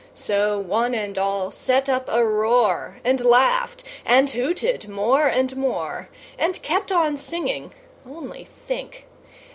So, 0.15 0.57
one 0.57 0.95
and 0.95 1.15
all 1.15 1.51
set 1.51 1.87
up 1.87 2.05
a 2.09 2.25
roar, 2.25 2.97
And 3.03 3.23
laughed 3.23 3.83
and 4.03 4.27
hooted 4.31 4.89
more 4.89 5.27
and 5.27 5.55
more, 5.55 6.09
And 6.39 6.59
kept 6.63 6.91
on 6.91 7.15
singing, 7.17 7.71
only 8.03 8.45
think! 8.45 9.05